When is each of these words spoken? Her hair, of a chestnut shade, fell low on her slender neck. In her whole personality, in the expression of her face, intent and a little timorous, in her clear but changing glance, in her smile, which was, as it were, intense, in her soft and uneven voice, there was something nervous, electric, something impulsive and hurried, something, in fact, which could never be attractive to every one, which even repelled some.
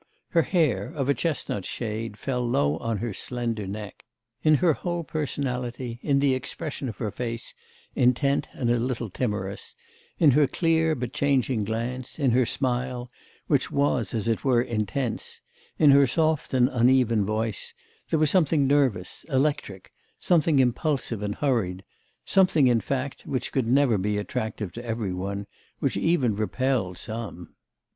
Her 0.29 0.41
hair, 0.41 0.91
of 0.95 1.09
a 1.09 1.13
chestnut 1.13 1.63
shade, 1.63 2.17
fell 2.17 2.41
low 2.41 2.77
on 2.77 2.97
her 2.97 3.13
slender 3.13 3.67
neck. 3.67 4.03
In 4.41 4.55
her 4.55 4.73
whole 4.73 5.03
personality, 5.03 5.99
in 6.01 6.17
the 6.17 6.33
expression 6.33 6.89
of 6.89 6.97
her 6.97 7.11
face, 7.11 7.53
intent 7.93 8.47
and 8.53 8.71
a 8.71 8.79
little 8.79 9.11
timorous, 9.11 9.75
in 10.17 10.31
her 10.31 10.47
clear 10.47 10.95
but 10.95 11.13
changing 11.13 11.65
glance, 11.65 12.17
in 12.17 12.31
her 12.31 12.47
smile, 12.47 13.11
which 13.45 13.69
was, 13.71 14.15
as 14.15 14.27
it 14.27 14.43
were, 14.43 14.63
intense, 14.63 15.39
in 15.77 15.91
her 15.91 16.07
soft 16.07 16.51
and 16.55 16.67
uneven 16.69 17.23
voice, 17.23 17.71
there 18.09 18.17
was 18.17 18.31
something 18.31 18.65
nervous, 18.65 19.23
electric, 19.29 19.91
something 20.19 20.57
impulsive 20.57 21.21
and 21.21 21.35
hurried, 21.35 21.83
something, 22.25 22.65
in 22.65 22.81
fact, 22.81 23.27
which 23.27 23.51
could 23.51 23.67
never 23.67 23.99
be 23.99 24.17
attractive 24.17 24.71
to 24.71 24.83
every 24.83 25.13
one, 25.13 25.45
which 25.77 25.95
even 25.95 26.35
repelled 26.35 26.97
some. 26.97 27.53